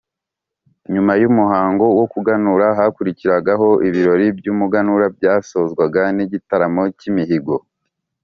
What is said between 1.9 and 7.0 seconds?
wo kuganura, hakurikiragaho ibirori by’umuganura byasozwaga n’igitaramo